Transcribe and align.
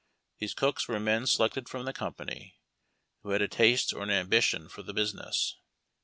These 0.39 0.55
cooks 0.55 0.87
were 0.87 0.99
men 0.99 1.27
selected 1.27 1.69
from 1.69 1.85
the 1.85 1.93
company, 1.93 2.55
who 3.21 3.29
had 3.29 3.43
a 3.43 3.47
taste 3.47 3.93
or 3.93 4.01
an 4.01 4.09
ambition 4.09 4.67
for 4.67 4.81
the 4.81 4.95
business. 4.95 5.57